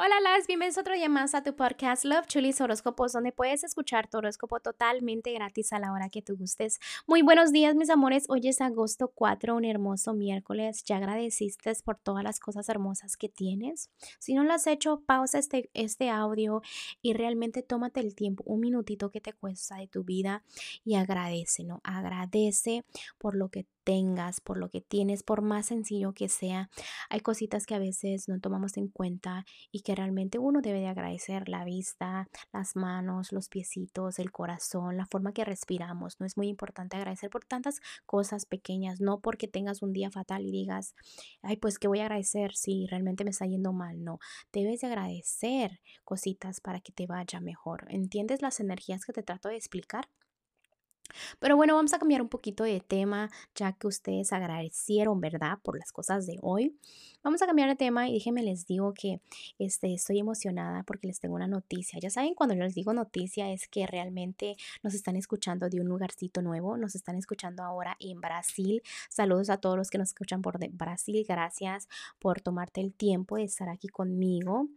[0.00, 4.08] Hola, las bienvenidos otro día más a tu podcast Love Chulis Horóscopos, donde puedes escuchar
[4.08, 6.78] tu horóscopo totalmente gratis a la hora que tú gustes.
[7.08, 8.26] Muy buenos días, mis amores.
[8.28, 10.84] Hoy es agosto 4, un hermoso miércoles.
[10.84, 13.90] ¿Ya agradeciste por todas las cosas hermosas que tienes?
[14.20, 16.62] Si no lo has hecho, pausa este, este audio
[17.02, 20.44] y realmente tómate el tiempo, un minutito que te cuesta de tu vida
[20.84, 21.80] y agradece, ¿no?
[21.82, 22.84] Agradece
[23.18, 26.68] por lo que tengas, por lo que tienes, por más sencillo que sea.
[27.08, 30.88] Hay cositas que a veces no tomamos en cuenta y que realmente uno debe de
[30.88, 36.20] agradecer la vista, las manos, los piecitos, el corazón, la forma que respiramos.
[36.20, 40.44] No es muy importante agradecer por tantas cosas pequeñas, no porque tengas un día fatal
[40.44, 40.94] y digas,
[41.40, 44.04] ay, pues que voy a agradecer si realmente me está yendo mal.
[44.04, 44.18] No,
[44.52, 47.86] debes de agradecer cositas para que te vaya mejor.
[47.88, 50.10] ¿Entiendes las energías que te trato de explicar?
[51.38, 55.58] Pero bueno, vamos a cambiar un poquito de tema, ya que ustedes agradecieron, ¿verdad?
[55.62, 56.76] Por las cosas de hoy.
[57.22, 59.20] Vamos a cambiar de tema y déjenme les digo que
[59.58, 61.98] este, estoy emocionada porque les tengo una noticia.
[62.00, 65.88] Ya saben, cuando yo les digo noticia es que realmente nos están escuchando de un
[65.88, 66.76] lugarcito nuevo.
[66.76, 68.82] Nos están escuchando ahora en Brasil.
[69.08, 71.24] Saludos a todos los que nos escuchan por Brasil.
[71.28, 74.68] Gracias por tomarte el tiempo de estar aquí conmigo.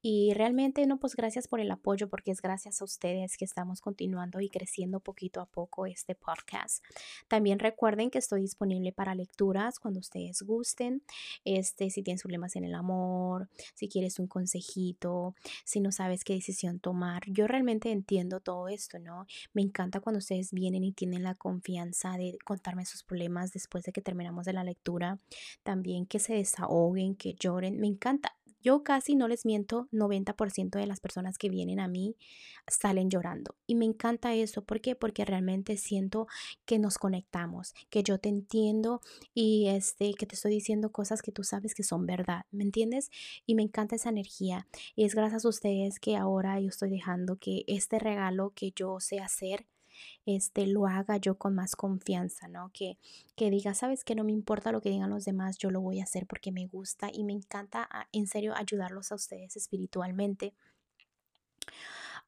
[0.00, 3.80] Y realmente, no, pues gracias por el apoyo porque es gracias a ustedes que estamos
[3.80, 6.84] continuando y creciendo poquito a poco este podcast.
[7.28, 11.02] También recuerden que estoy disponible para lecturas cuando ustedes gusten.
[11.44, 16.34] Este, si tienes problemas en el amor, si quieres un consejito, si no sabes qué
[16.34, 17.22] decisión tomar.
[17.26, 19.26] Yo realmente entiendo todo esto, ¿no?
[19.52, 23.92] Me encanta cuando ustedes vienen y tienen la confianza de contarme sus problemas después de
[23.92, 25.18] que terminamos de la lectura.
[25.62, 27.78] También que se desahoguen, que lloren.
[27.80, 28.36] Me encanta.
[28.62, 32.16] Yo casi no les miento, 90% de las personas que vienen a mí
[32.68, 33.56] salen llorando.
[33.66, 34.64] Y me encanta eso.
[34.64, 34.94] ¿Por qué?
[34.94, 36.28] Porque realmente siento
[36.64, 39.00] que nos conectamos, que yo te entiendo
[39.34, 42.46] y este, que te estoy diciendo cosas que tú sabes que son verdad.
[42.52, 43.10] ¿Me entiendes?
[43.46, 44.68] Y me encanta esa energía.
[44.94, 49.00] Y es gracias a ustedes que ahora yo estoy dejando que este regalo que yo
[49.00, 49.66] sé hacer
[50.26, 52.70] este, lo haga yo con más confianza, ¿no?
[52.72, 52.98] Que,
[53.36, 56.00] que diga, sabes que no me importa lo que digan los demás, yo lo voy
[56.00, 60.54] a hacer porque me gusta y me encanta ah, en serio ayudarlos a ustedes espiritualmente.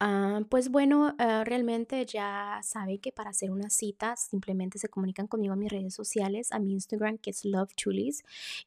[0.00, 5.28] Ah, pues bueno, ah, realmente ya saben que para hacer una cita simplemente se comunican
[5.28, 7.72] conmigo a mis redes sociales, a mi Instagram que es Love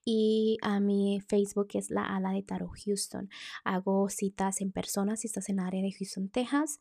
[0.06, 3.30] y a mi Facebook que es La Ala de Taro Houston.
[3.66, 6.80] Hago citas en persona si estás en el área de Houston, Texas.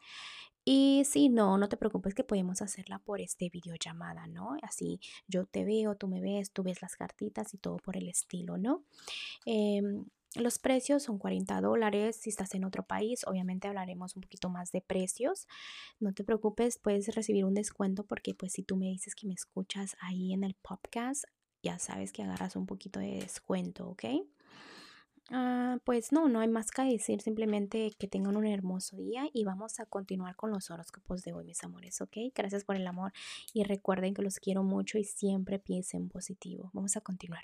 [0.69, 4.57] Y si no, no te preocupes que podemos hacerla por este videollamada, ¿no?
[4.63, 8.09] Así yo te veo, tú me ves, tú ves las cartitas y todo por el
[8.09, 8.83] estilo, ¿no?
[9.45, 12.17] Em, los precios son 40 dólares.
[12.17, 15.47] Si estás en otro país, obviamente hablaremos un poquito más de precios.
[16.01, 19.35] No te preocupes, puedes recibir un descuento porque pues si tú me dices que me
[19.35, 21.27] escuchas ahí en el podcast,
[21.63, 24.05] ya sabes que agarras un poquito de descuento, ¿ok?
[25.31, 29.45] Ah, pues no, no hay más que decir, simplemente que tengan un hermoso día y
[29.45, 32.17] vamos a continuar con los horóscopos de hoy, mis amores, ¿ok?
[32.35, 33.13] Gracias por el amor
[33.53, 36.71] y recuerden que los quiero mucho y siempre piensen positivo.
[36.73, 37.43] Vamos a continuar.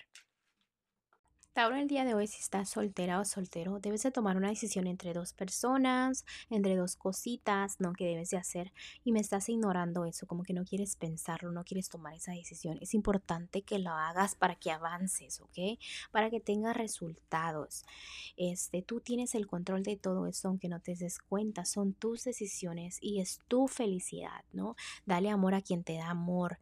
[1.55, 4.87] Tauro, el día de hoy, si estás soltera o soltero, debes de tomar una decisión
[4.87, 7.93] entre dos personas, entre dos cositas, ¿no?
[7.93, 8.73] Que debes de hacer
[9.05, 12.79] y me estás ignorando eso, como que no quieres pensarlo, no quieres tomar esa decisión.
[12.81, 15.79] Es importante que lo hagas para que avances, ¿ok?
[16.11, 17.85] Para que tengas resultados.
[18.39, 22.25] Este, tú tienes el control de todo eso, aunque no te des cuenta, son tus
[22.25, 24.75] decisiones y es tu felicidad, ¿no?
[25.05, 26.61] Dale amor a quien te da amor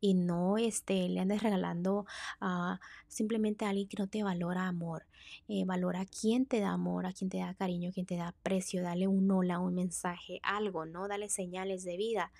[0.00, 2.06] y no este, le andes regalando
[2.40, 5.04] a simplemente a alguien que no te valora amor.
[5.48, 8.16] Eh, valora a quien te da amor, a quien te da cariño, a quien te
[8.16, 8.82] da aprecio.
[8.82, 11.08] Dale un hola, un mensaje, algo, ¿no?
[11.08, 12.32] Dale señales de vida.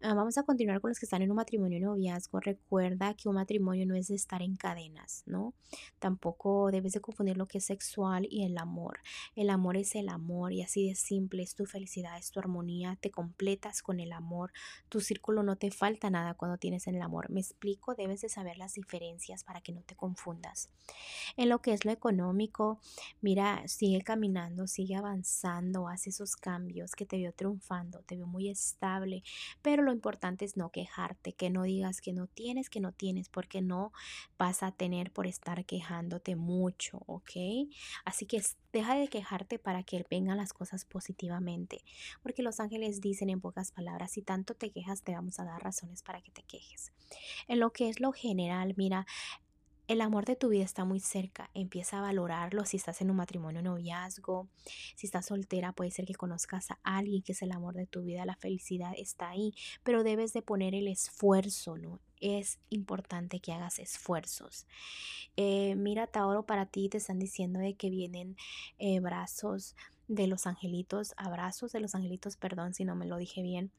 [0.00, 2.38] Ah, vamos a continuar con los que están en un matrimonio noviazgo.
[2.38, 5.54] Recuerda que un matrimonio no es de estar en cadenas, ¿no?
[5.98, 9.00] Tampoco debes de confundir lo que es sexual y el amor.
[9.34, 12.96] El amor es el amor y así de simple es tu felicidad, es tu armonía.
[13.00, 14.52] Te completas con el amor.
[14.88, 17.28] Tu círculo no te falta nada cuando tienes el amor.
[17.28, 20.70] Me explico, debes de saber las diferencias para que no te confundas.
[21.36, 22.80] En lo que es lo económico,
[23.20, 28.48] mira, sigue caminando, sigue avanzando, hace esos cambios que te veo triunfando, te veo muy
[28.48, 29.22] estable,
[29.62, 33.28] pero lo importante es no quejarte, que no digas que no tienes, que no tienes,
[33.28, 33.92] porque no
[34.38, 37.30] vas a tener por estar quejándote mucho, ¿ok?
[38.04, 41.82] Así que deja de quejarte para que vengan las cosas positivamente,
[42.22, 45.62] porque los ángeles dicen en pocas palabras, si tanto te quejas, te vamos a dar
[45.62, 46.92] razones para que te quejes.
[47.46, 49.06] En lo que es lo general, mira,
[49.88, 51.50] el amor de tu vida está muy cerca.
[51.54, 54.48] Empieza a valorarlo si estás en un matrimonio noviazgo.
[54.94, 58.02] Si estás soltera, puede ser que conozcas a alguien que es el amor de tu
[58.02, 58.26] vida.
[58.26, 62.00] La felicidad está ahí, pero debes de poner el esfuerzo, ¿no?
[62.20, 64.66] es importante que hagas esfuerzos.
[65.36, 68.36] Eh, mira, Tauro, para ti te están diciendo de que vienen
[68.78, 69.76] eh, brazos
[70.08, 73.70] de los angelitos, abrazos de los angelitos, perdón si no me lo dije bien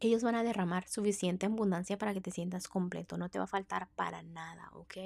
[0.00, 3.48] ellos van a derramar suficiente abundancia para que te sientas completo, no te va a
[3.48, 4.96] faltar para nada, ¿ok?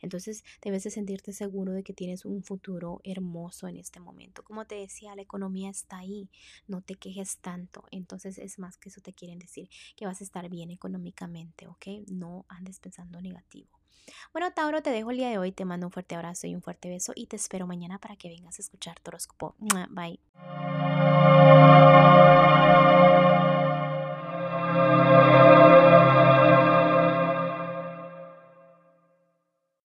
[0.00, 4.42] Entonces debes de sentirte seguro de que tienes un futuro hermoso en este momento.
[4.42, 6.28] Como te decía, la economía está ahí,
[6.66, 7.84] no te quejes tanto.
[7.90, 11.86] Entonces es más que eso te quieren decir, que vas a estar bien económicamente, ¿ok?
[12.08, 13.68] No andes pensando negativo.
[14.32, 16.62] Bueno, Tauro, te dejo el día de hoy, te mando un fuerte abrazo y un
[16.62, 19.54] fuerte beso y te espero mañana para que vengas a escuchar tu horóscopo.
[19.90, 20.20] Bye.